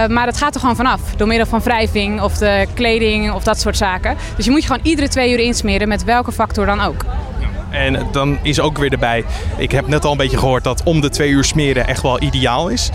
maar 0.09 0.27
dat 0.27 0.37
gaat 0.37 0.55
er 0.55 0.61
gewoon 0.61 0.77
vanaf, 0.77 1.01
door 1.17 1.27
middel 1.27 1.47
van 1.47 1.61
wrijving 1.61 2.21
of 2.23 2.39
de 2.39 2.67
kleding 2.75 3.33
of 3.33 3.43
dat 3.43 3.61
soort 3.61 3.77
zaken. 3.77 4.17
Dus 4.37 4.45
je 4.45 4.51
moet 4.51 4.61
je 4.61 4.67
gewoon 4.67 4.85
iedere 4.85 5.09
twee 5.09 5.33
uur 5.33 5.39
insmeren 5.39 5.89
met 5.89 6.05
welke 6.05 6.33
factor 6.33 6.67
dan 6.67 6.81
ook. 6.81 7.05
En 7.71 8.07
dan 8.13 8.39
is 8.43 8.61
ook 8.61 8.79
weer 8.79 8.93
erbij, 8.93 9.25
ik 9.57 9.73
heb 9.73 9.87
net 9.87 10.05
al 10.05 10.11
een 10.11 10.17
beetje 10.17 10.39
gehoord 10.39 10.65
dat 10.65 10.83
om 10.83 11.01
de 11.01 11.09
twee 11.09 11.31
uur 11.31 11.45
smeren 11.45 11.87
echt 11.87 12.03
wel 12.03 12.23
ideaal 12.23 12.69
is. 12.69 12.91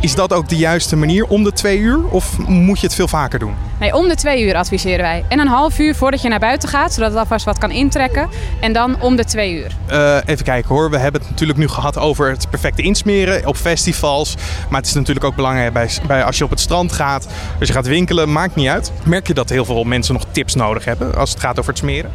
Is 0.00 0.14
dat 0.14 0.32
ook 0.32 0.48
de 0.48 0.56
juiste 0.56 0.96
manier 0.96 1.24
om 1.26 1.44
de 1.44 1.52
twee 1.52 1.78
uur 1.78 2.08
of 2.08 2.38
moet 2.38 2.80
je 2.80 2.86
het 2.86 2.94
veel 2.94 3.08
vaker 3.08 3.38
doen? 3.38 3.54
Nee, 3.80 3.94
om 3.94 4.08
de 4.08 4.14
twee 4.14 4.44
uur 4.46 4.54
adviseren 4.54 5.00
wij. 5.00 5.24
En 5.28 5.38
een 5.38 5.48
half 5.48 5.78
uur 5.78 5.94
voordat 5.94 6.22
je 6.22 6.28
naar 6.28 6.38
buiten 6.38 6.68
gaat, 6.68 6.92
zodat 6.92 7.10
het 7.10 7.18
alvast 7.18 7.44
wat 7.44 7.58
kan 7.58 7.70
intrekken. 7.70 8.28
En 8.60 8.72
dan 8.72 9.00
om 9.00 9.16
de 9.16 9.24
twee 9.24 9.54
uur. 9.54 9.76
Uh, 9.90 10.16
even 10.24 10.44
kijken 10.44 10.68
hoor, 10.68 10.90
we 10.90 10.98
hebben 10.98 11.20
het 11.20 11.30
natuurlijk 11.30 11.58
nu 11.58 11.68
gehad 11.68 11.98
over 11.98 12.30
het 12.30 12.50
perfecte 12.50 12.82
insmeren 12.82 13.46
op 13.46 13.56
festivals. 13.56 14.34
Maar 14.68 14.78
het 14.78 14.88
is 14.88 14.94
natuurlijk 14.94 15.26
ook 15.26 15.36
belangrijk 15.36 15.72
bij, 15.72 15.90
bij 16.06 16.24
als 16.24 16.38
je 16.38 16.44
op 16.44 16.50
het 16.50 16.60
strand 16.60 16.92
gaat, 16.92 17.28
als 17.58 17.68
je 17.68 17.74
gaat 17.74 17.86
winkelen, 17.86 18.32
maakt 18.32 18.54
niet 18.54 18.68
uit. 18.68 18.92
Merk 19.04 19.26
je 19.26 19.34
dat 19.34 19.48
heel 19.48 19.64
veel 19.64 19.84
mensen 19.84 20.14
nog 20.14 20.24
tips 20.30 20.54
nodig 20.54 20.84
hebben 20.84 21.14
als 21.14 21.30
het 21.30 21.40
gaat 21.40 21.58
over 21.58 21.70
het 21.70 21.78
smeren? 21.78 22.10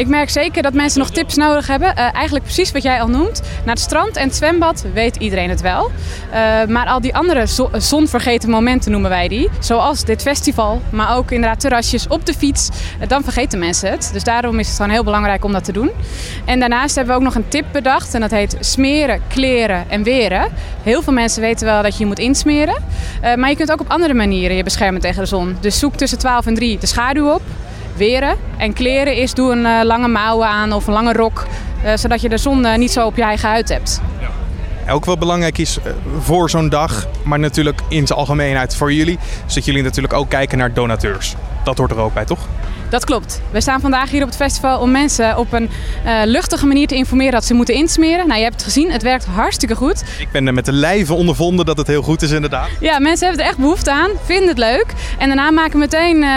Ik 0.00 0.08
merk 0.08 0.30
zeker 0.30 0.62
dat 0.62 0.72
mensen 0.72 0.98
nog 0.98 1.10
tips 1.10 1.34
nodig 1.36 1.66
hebben. 1.66 1.88
Uh, 1.88 2.14
eigenlijk 2.14 2.44
precies 2.44 2.72
wat 2.72 2.82
jij 2.82 3.00
al 3.00 3.08
noemt. 3.08 3.42
Naar 3.64 3.74
het 3.74 3.84
strand 3.84 4.16
en 4.16 4.26
het 4.26 4.36
zwembad 4.36 4.84
weet 4.94 5.16
iedereen 5.16 5.50
het 5.50 5.60
wel. 5.60 5.90
Uh, 6.28 6.64
maar 6.68 6.86
al 6.86 7.00
die 7.00 7.14
andere 7.14 7.46
zo 7.46 7.70
zonvergeten 7.72 8.50
momenten 8.50 8.90
noemen 8.90 9.10
wij 9.10 9.28
die. 9.28 9.48
Zoals 9.58 10.04
dit 10.04 10.22
festival, 10.22 10.82
maar 10.90 11.16
ook 11.16 11.30
inderdaad 11.30 11.60
terrasjes 11.60 12.06
op 12.08 12.26
de 12.26 12.34
fiets. 12.34 12.68
Uh, 13.00 13.08
dan 13.08 13.22
vergeten 13.22 13.58
mensen 13.58 13.90
het. 13.90 14.10
Dus 14.12 14.24
daarom 14.24 14.58
is 14.58 14.66
het 14.66 14.76
gewoon 14.76 14.90
heel 14.90 15.04
belangrijk 15.04 15.44
om 15.44 15.52
dat 15.52 15.64
te 15.64 15.72
doen. 15.72 15.90
En 16.44 16.60
daarnaast 16.60 16.94
hebben 16.94 17.14
we 17.14 17.20
ook 17.20 17.26
nog 17.26 17.34
een 17.34 17.48
tip 17.48 17.64
bedacht. 17.72 18.14
En 18.14 18.20
dat 18.20 18.30
heet 18.30 18.56
smeren, 18.60 19.20
kleren 19.28 19.84
en 19.88 20.02
weren. 20.02 20.48
Heel 20.82 21.02
veel 21.02 21.12
mensen 21.12 21.40
weten 21.40 21.66
wel 21.66 21.82
dat 21.82 21.92
je 21.92 21.98
je 21.98 22.06
moet 22.06 22.18
insmeren. 22.18 22.76
maar 23.36 23.48
je 23.48 23.56
kunt 23.56 23.72
ook 23.72 23.80
op 23.80 23.90
andere 23.90 24.14
manieren 24.14 24.56
je 24.56 24.62
beschermen 24.62 25.00
tegen 25.00 25.22
de 25.22 25.28
zon. 25.28 25.56
Dus 25.60 25.78
zoek 25.78 25.94
tussen 25.94 26.18
12 26.18 26.46
en 26.46 26.54
3 26.54 26.78
de 26.78 26.86
schaduw 26.86 27.32
op 27.32 27.42
En 28.56 28.72
kleren 28.72 29.14
is 29.14 29.34
doe 29.34 29.52
een 29.52 29.64
uh, 29.64 29.80
lange 29.84 30.08
mouwen 30.08 30.48
aan 30.48 30.72
of 30.72 30.86
een 30.86 30.92
lange 30.92 31.12
rok, 31.12 31.46
uh, 31.84 31.96
zodat 31.96 32.20
je 32.20 32.28
de 32.28 32.38
zon 32.38 32.64
uh, 32.64 32.76
niet 32.76 32.90
zo 32.90 33.06
op 33.06 33.16
je 33.16 33.22
eigen 33.22 33.48
huid 33.48 33.68
hebt. 33.68 34.00
Ja. 34.20 34.92
Ook 34.92 35.04
wel 35.04 35.18
belangrijk 35.18 35.58
is 35.58 35.78
voor 36.20 36.50
zo'n 36.50 36.68
dag, 36.68 37.06
maar 37.22 37.38
natuurlijk 37.38 37.80
in 37.88 38.06
zijn 38.06 38.18
algemeenheid 38.18 38.76
voor 38.76 38.92
jullie, 38.92 39.18
is 39.46 39.54
dat 39.54 39.64
jullie 39.64 39.82
natuurlijk 39.82 40.12
ook 40.12 40.28
kijken 40.28 40.58
naar 40.58 40.72
donateurs. 40.72 41.34
Dat 41.64 41.78
hoort 41.78 41.90
er 41.90 41.98
ook 41.98 42.14
bij, 42.14 42.24
toch? 42.24 42.46
Dat 42.90 43.04
klopt. 43.04 43.40
We 43.50 43.60
staan 43.60 43.80
vandaag 43.80 44.10
hier 44.10 44.22
op 44.22 44.28
het 44.28 44.36
festival 44.36 44.80
om 44.80 44.90
mensen 44.90 45.38
op 45.38 45.52
een 45.52 45.70
uh, 46.06 46.12
luchtige 46.24 46.66
manier 46.66 46.86
te 46.86 46.94
informeren 46.94 47.32
dat 47.32 47.44
ze 47.44 47.54
moeten 47.54 47.74
insmeren. 47.74 48.26
Nou, 48.26 48.38
je 48.38 48.44
hebt 48.44 48.54
het 48.54 48.64
gezien, 48.64 48.90
het 48.90 49.02
werkt 49.02 49.24
hartstikke 49.24 49.74
goed. 49.74 50.02
Ik 50.18 50.30
ben 50.32 50.46
er 50.46 50.54
met 50.54 50.64
de 50.64 50.72
lijve 50.72 51.14
ondervonden 51.14 51.66
dat 51.66 51.76
het 51.76 51.86
heel 51.86 52.02
goed 52.02 52.22
is 52.22 52.30
inderdaad. 52.30 52.68
Ja, 52.80 52.98
mensen 52.98 53.26
hebben 53.26 53.44
er 53.44 53.50
echt 53.50 53.60
behoefte 53.60 53.92
aan, 53.92 54.10
vinden 54.24 54.48
het 54.48 54.58
leuk. 54.58 54.86
En 55.18 55.26
daarna 55.26 55.50
maken 55.50 55.72
we 55.72 55.78
meteen 55.78 56.16
uh, 56.16 56.28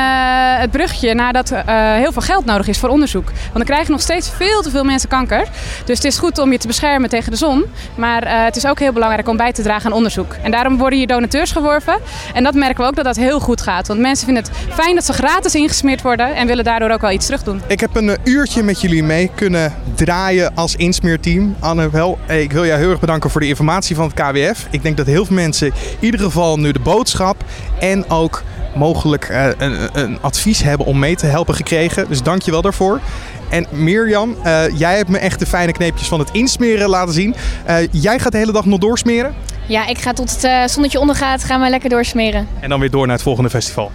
het 0.59 0.71
brugje 0.71 1.13
naar 1.13 1.33
dat 1.33 1.51
uh, 1.51 1.59
heel 1.93 2.11
veel 2.11 2.21
geld 2.21 2.45
nodig 2.45 2.67
is 2.67 2.77
voor 2.77 2.89
onderzoek. 2.89 3.25
Want 3.25 3.53
dan 3.53 3.63
krijgen 3.63 3.91
nog 3.91 4.01
steeds 4.01 4.29
veel 4.29 4.61
te 4.61 4.69
veel 4.69 4.83
mensen 4.83 5.09
kanker. 5.09 5.47
Dus 5.85 5.97
het 5.97 6.05
is 6.05 6.17
goed 6.17 6.37
om 6.37 6.51
je 6.51 6.57
te 6.57 6.67
beschermen 6.67 7.09
tegen 7.09 7.31
de 7.31 7.37
zon. 7.37 7.65
Maar 7.95 8.43
het 8.45 8.55
is 8.55 8.67
ook 8.67 8.79
heel 8.79 8.93
belangrijk 8.93 9.27
om 9.27 9.37
bij 9.37 9.51
te 9.53 9.61
dragen 9.61 9.85
aan 9.85 9.97
onderzoek. 9.97 10.35
En 10.41 10.51
daarom 10.51 10.77
worden 10.77 10.97
hier 10.97 11.07
donateurs 11.07 11.51
geworven. 11.51 11.97
En 12.33 12.43
dat 12.43 12.53
merken 12.53 12.83
we 12.83 12.89
ook 12.89 12.95
dat 12.95 13.05
dat 13.05 13.15
heel 13.15 13.39
goed 13.39 13.61
gaat. 13.61 13.87
Want 13.87 13.99
mensen 13.99 14.25
vinden 14.25 14.43
het 14.43 14.51
fijn 14.73 14.95
dat 14.95 15.05
ze 15.05 15.12
gratis 15.13 15.55
ingesmeerd 15.55 16.01
worden 16.01 16.36
en 16.36 16.48
willen 16.48 16.63
daardoor 16.63 16.89
ook 16.89 17.01
wel 17.01 17.12
iets 17.12 17.25
terug 17.25 17.43
doen. 17.43 17.62
Ik 17.67 17.79
heb 17.79 17.96
een 17.96 18.17
uurtje 18.24 18.63
met 18.63 18.82
jullie 18.82 19.03
mee 19.03 19.32
kunnen 19.36 19.74
draaien 19.96 20.55
als 20.55 20.75
insmeerteam. 20.75 21.55
Anne, 21.60 21.89
wel, 21.89 22.17
ik 22.27 22.51
wil 22.51 22.65
jou 22.65 22.79
heel 22.79 22.89
erg 22.89 23.00
bedanken 23.00 23.29
voor 23.29 23.41
de 23.41 23.48
informatie 23.48 23.96
van 23.96 24.05
het 24.05 24.13
KWF. 24.13 24.67
Ik 24.70 24.84
denk 24.84 24.98
dat 24.98 25.05
heel 25.05 25.25
veel 25.25 25.36
mensen 25.36 25.67
in 25.67 25.74
ieder 26.00 26.20
geval 26.20 26.60
nu 26.60 26.72
de 26.72 26.79
boodschap 26.79 27.43
en 27.79 28.10
ook 28.10 28.43
mogelijk 28.75 29.29
uh, 29.29 29.46
een, 29.58 29.89
een, 29.93 30.17
advies 30.22 30.63
hebben 30.63 30.86
om 30.86 31.00
mee 31.00 31.15
te 31.15 31.25
helpen 31.25 31.55
gekregen. 31.55 32.05
Dus 32.08 32.24
dank 32.24 32.41
je 32.41 32.51
wel 32.51 32.62
daarvoor. 32.62 33.00
En 33.53 33.67
Mirjam, 33.69 34.36
uh, 34.45 34.63
jij 34.79 34.95
hebt 34.95 35.10
me 35.10 35.17
echt 35.17 35.39
de 35.39 35.45
fijne 35.45 35.72
kneepjes 35.72 36.07
van 36.07 36.19
het 36.19 36.29
insmeren 36.31 36.89
laten 36.89 37.13
zien. 37.13 37.36
Uh, 37.69 37.75
jij 37.91 38.19
gaat 38.19 38.31
de 38.31 38.38
hele 38.38 38.51
dag 38.51 38.65
nog 38.65 38.79
doorsmeren? 38.79 39.33
Ja, 39.67 39.88
ik 39.88 39.98
ga 39.98 40.13
tot 40.13 40.31
het 40.31 40.43
uh, 40.43 40.67
zonnetje 40.67 41.00
ondergaat, 41.00 41.43
gaan 41.43 41.62
we 41.62 41.69
lekker 41.69 41.89
doorsmeren. 41.89 42.48
En 42.60 42.69
dan 42.69 42.79
weer 42.79 42.89
door 42.89 43.05
naar 43.05 43.15
het 43.15 43.24
volgende 43.24 43.50
festival? 43.50 43.91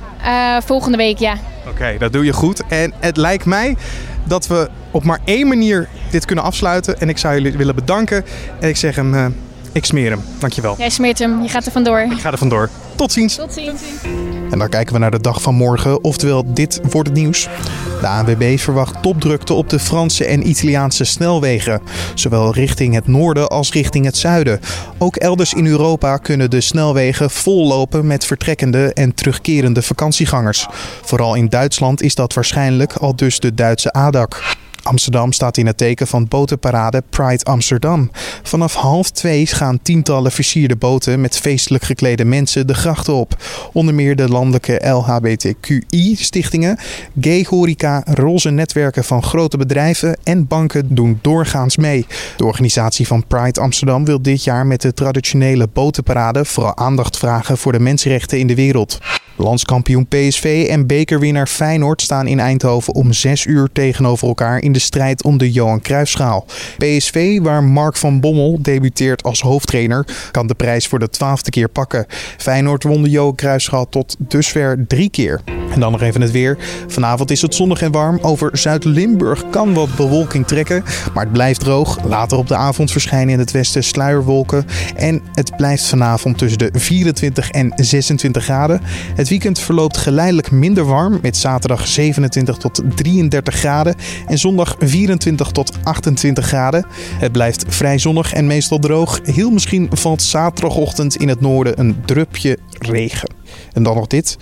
volgende 0.65 0.97
week, 0.97 1.19
ja. 1.19 1.33
Oké, 1.33 1.71
okay, 1.71 1.99
dat 1.99 2.13
doe 2.13 2.25
je 2.25 2.33
goed. 2.33 2.63
En 2.69 2.93
het 3.01 3.17
lijkt 3.17 3.45
mij 3.45 3.77
dat 4.25 4.47
we 4.47 4.69
op 4.91 5.05
maar 5.05 5.19
één 5.25 5.49
manier 5.49 5.89
dit 6.11 6.25
kunnen 6.25 6.45
afsluiten. 6.45 7.01
En 7.01 7.09
ik 7.09 7.19
zou 7.19 7.35
jullie 7.35 7.57
willen 7.57 7.75
bedanken. 7.75 8.25
En 8.61 8.69
ik 8.69 8.77
zeg 8.77 8.97
hem, 8.97 9.35
ik 9.73 9.85
smeer 9.85 10.11
hem. 10.11 10.21
Dankjewel. 10.39 10.75
Jij 10.79 10.91
smeert 10.91 11.19
hem, 11.19 11.43
je 11.43 11.49
gaat 11.49 11.67
er 11.67 11.73
vandoor. 11.73 12.01
Ik 12.01 12.21
ga 12.21 12.33
er 12.33 12.39
vandoor. 12.39 12.69
Tot 12.99 13.13
ziens. 13.13 13.37
Tot 13.37 13.53
ziens. 13.53 13.83
En 14.51 14.59
dan 14.59 14.69
kijken 14.69 14.93
we 14.93 14.99
naar 14.99 15.11
de 15.11 15.21
dag 15.21 15.43
van 15.43 15.55
morgen, 15.55 16.05
oftewel 16.05 16.55
dit 16.55 16.81
wordt 16.91 17.09
het 17.09 17.19
nieuws. 17.19 17.49
De 18.01 18.07
ANWB 18.07 18.59
verwacht 18.59 19.03
topdrukte 19.03 19.55
op 19.55 19.71
de 19.71 19.79
Franse 19.79 20.25
en 20.25 20.49
Italiaanse 20.49 21.05
snelwegen, 21.05 21.81
zowel 22.15 22.53
richting 22.53 22.95
het 22.95 23.07
noorden 23.07 23.49
als 23.49 23.73
richting 23.73 24.05
het 24.05 24.17
zuiden. 24.17 24.61
Ook 24.99 25.17
elders 25.17 25.55
in 25.55 25.67
Europa 25.67 26.17
kunnen 26.17 26.51
de 26.51 26.61
snelwegen 26.61 27.31
vollopen 27.31 28.07
met 28.07 28.25
vertrekkende 28.25 28.93
en 28.93 29.15
terugkerende 29.15 29.83
vakantiegangers. 29.83 30.67
Vooral 31.03 31.35
in 31.35 31.49
Duitsland 31.49 32.03
is 32.03 32.15
dat 32.15 32.35
waarschijnlijk 32.35 32.93
al 32.93 33.17
dus 33.17 33.41
de 33.41 33.55
Duitse 33.55 33.93
ADAC. 33.93 34.57
Amsterdam 34.89 35.33
staat 35.33 35.57
in 35.57 35.67
het 35.67 35.77
teken 35.77 36.07
van 36.07 36.29
botenparade 36.29 37.03
Pride 37.11 37.45
Amsterdam. 37.45 38.11
Vanaf 38.43 38.75
half 38.75 39.11
twee 39.11 39.47
gaan 39.47 39.79
tientallen 39.83 40.33
versierde 40.33 40.77
boten 40.77 41.21
met 41.21 41.39
feestelijk 41.39 41.85
geklede 41.85 42.25
mensen 42.25 42.67
de 42.67 42.75
grachten 42.75 43.15
op. 43.15 43.37
Onder 43.73 43.95
meer 43.95 44.17
de 44.17 44.29
landelijke 44.29 44.89
LHBTQI-stichtingen, 44.89 46.79
gay 47.21 47.47
horeca, 47.49 48.03
roze 48.05 48.51
netwerken 48.51 49.05
van 49.05 49.23
grote 49.23 49.57
bedrijven 49.57 50.19
en 50.23 50.47
banken 50.47 50.95
doen 50.95 51.19
doorgaans 51.23 51.77
mee. 51.77 52.07
De 52.37 52.45
organisatie 52.45 53.07
van 53.07 53.27
Pride 53.27 53.61
Amsterdam 53.61 54.05
wil 54.05 54.23
dit 54.23 54.45
jaar 54.45 54.67
met 54.67 54.81
de 54.83 54.95
traditionele 54.95 55.69
botenparade 55.73 56.45
vooral 56.45 56.77
aandacht 56.77 57.17
vragen 57.17 57.59
voor 57.59 57.73
de 57.73 57.81
mensenrechten 57.81 58.39
in 58.39 58.47
de 58.47 58.55
wereld. 58.55 58.99
Landskampioen 59.41 60.07
PSV 60.07 60.67
en 60.71 60.87
bekerwinnaar 60.87 61.47
Feyenoord 61.47 62.03
staan 62.03 62.27
in 62.27 62.41
Eindhoven 62.41 62.95
om 62.95 63.13
6 63.13 63.45
uur 63.45 63.69
tegenover 63.73 64.29
elkaar 64.29 64.63
in 64.63 64.73
de 64.79 64.85
strijd 64.85 65.25
om 65.25 65.39
de 65.39 65.53
Johan 65.53 65.81
Cruijffschaal. 65.81 66.47
PSV, 66.77 67.41
waar 67.43 67.65
Mark 67.65 67.97
van 67.97 68.21
Bommel 68.21 68.59
debuteert 68.63 69.23
als 69.23 69.41
hoofdtrainer, 69.41 70.07
kan 70.31 70.47
de 70.47 70.55
prijs 70.55 70.87
voor 70.87 70.99
de 70.99 71.09
twaalfde 71.09 71.51
keer 71.51 71.69
pakken. 71.69 72.07
Feyenoord 72.37 72.83
won 72.83 73.03
de 73.03 73.11
Johan 73.11 73.35
Cruijffschaal 73.35 73.89
tot 73.89 74.17
dusver 74.19 74.85
drie 74.87 75.11
keer. 75.11 75.58
Dan 75.79 75.93
nog 75.93 76.03
even 76.03 76.21
het 76.21 76.31
weer. 76.31 76.59
Vanavond 76.87 77.31
is 77.31 77.43
het 77.43 77.55
zonnig 77.55 77.83
en 77.83 77.93
warm. 77.93 78.19
Over 78.23 78.59
Zuid-Limburg 78.59 79.45
kan 79.51 79.75
wat 79.75 79.97
bewolking 79.97 80.47
trekken, 80.47 80.85
maar 81.15 81.25
het 81.25 81.33
blijft 81.33 81.61
droog. 81.61 82.05
Later 82.05 82.39
op 82.39 82.47
de 82.47 82.55
avond 82.55 82.91
verschijnen 82.91 83.33
in 83.33 83.39
het 83.39 83.51
westen 83.51 83.85
sluierwolken 83.85 84.65
en 84.97 85.23
het 85.33 85.57
blijft 85.57 85.87
vanavond 85.87 86.39
tussen 86.39 86.59
de 86.59 86.71
24 86.73 87.51
en 87.51 87.73
26 87.77 88.45
graden. 88.45 88.81
Het 89.15 89.29
weekend 89.29 89.59
verloopt 89.59 89.97
geleidelijk 89.97 90.51
minder 90.51 90.85
warm 90.85 91.19
met 91.23 91.37
zaterdag 91.37 91.87
27 91.87 92.57
tot 92.57 92.83
33 92.95 93.55
graden 93.55 93.95
en 94.27 94.39
zondag 94.39 94.77
24 94.79 95.51
tot 95.51 95.73
28 95.83 96.47
graden. 96.47 96.87
Het 97.19 97.33
blijft 97.33 97.65
vrij 97.69 97.99
zonnig 97.99 98.33
en 98.33 98.47
meestal 98.47 98.79
droog. 98.79 99.21
Heel 99.23 99.51
misschien 99.51 99.89
valt 99.93 100.23
zaterdagochtend 100.23 101.17
in 101.17 101.29
het 101.29 101.41
noorden 101.41 101.81
een 101.81 101.97
drupje 102.05 102.59
regen. 102.79 103.31
En 103.73 103.83
dan 103.83 103.95
nog 103.95 104.07
dit. 104.07 104.37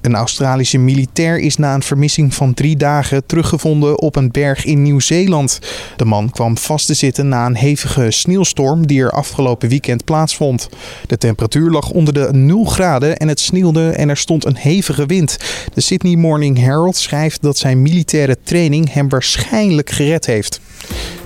Een 0.00 0.14
Australische 0.14 0.78
militair 0.78 1.38
is 1.38 1.56
na 1.56 1.74
een 1.74 1.82
vermissing 1.82 2.34
van 2.34 2.54
drie 2.54 2.76
dagen 2.76 3.26
teruggevonden 3.26 4.00
op 4.00 4.16
een 4.16 4.30
berg 4.30 4.64
in 4.64 4.82
Nieuw-Zeeland. 4.82 5.58
De 5.96 6.04
man 6.04 6.30
kwam 6.30 6.58
vast 6.58 6.86
te 6.86 6.94
zitten 6.94 7.28
na 7.28 7.46
een 7.46 7.56
hevige 7.56 8.10
sneeuwstorm 8.10 8.86
die 8.86 9.02
er 9.02 9.10
afgelopen 9.10 9.68
weekend 9.68 10.04
plaatsvond. 10.04 10.68
De 11.06 11.18
temperatuur 11.18 11.70
lag 11.70 11.90
onder 11.90 12.14
de 12.14 12.28
0 12.32 12.64
graden 12.64 13.16
en 13.16 13.28
het 13.28 13.40
sneeuwde 13.40 13.90
en 13.90 14.08
er 14.08 14.16
stond 14.16 14.44
een 14.44 14.56
hevige 14.56 15.06
wind. 15.06 15.36
De 15.74 15.80
Sydney 15.80 16.16
Morning 16.16 16.58
Herald 16.58 16.96
schrijft 16.96 17.42
dat 17.42 17.58
zijn 17.58 17.82
militaire 17.82 18.36
training 18.42 18.92
hem 18.92 19.08
waarschijnlijk 19.08 19.90
gered 19.90 20.26
heeft. 20.26 20.60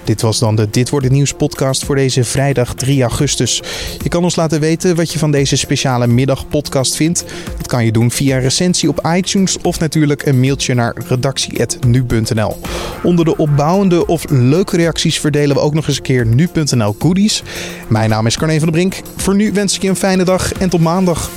Dit 0.04 0.22
was 0.22 0.38
dan 0.38 0.56
de 0.56 0.70
Dit 0.70 0.90
wordt 0.90 1.04
het 1.04 1.14
nieuws 1.14 1.32
podcast 1.32 1.84
voor 1.84 1.94
deze 1.94 2.24
vrijdag 2.24 2.74
3 2.74 3.02
augustus. 3.02 3.62
Je 4.02 4.08
kan 4.08 4.24
ons 4.24 4.36
laten 4.36 4.60
weten 4.60 4.96
wat 4.96 5.12
je 5.12 5.18
van 5.18 5.30
deze 5.30 5.56
speciale 5.56 6.06
middagpodcast 6.06 6.96
vindt. 6.96 7.24
Dat 7.56 7.66
kan 7.66 7.84
je 7.84 7.92
doen 7.92 8.10
via 8.10 8.38
recensie 8.38 8.88
op 8.88 9.08
iTunes 9.16 9.58
of 9.62 9.78
natuurlijk 9.78 10.26
een 10.26 10.40
mailtje 10.40 10.74
naar 10.74 10.94
redactie@nu.nl. 11.08 12.56
Onder 13.02 13.24
de 13.24 13.36
opbouwende 13.36 14.06
of 14.06 14.24
leuke 14.28 14.76
reacties 14.76 15.20
verdelen 15.20 15.56
we 15.56 15.62
ook 15.62 15.74
nog 15.74 15.88
eens 15.88 15.96
een 15.96 16.02
keer 16.02 16.26
nu.nl 16.26 16.96
goodies. 16.98 17.42
Mijn 17.88 18.10
naam 18.10 18.26
is 18.26 18.36
Carne 18.36 18.58
van 18.58 18.70
der 18.72 18.76
Brink. 18.78 19.00
Voor 19.16 19.34
nu 19.34 19.52
wens 19.52 19.74
ik 19.76 19.82
je 19.82 19.88
een 19.88 19.96
fijne 19.96 20.24
dag 20.24 20.52
en 20.52 20.68
tot 20.68 20.80
maandag. 20.80 21.30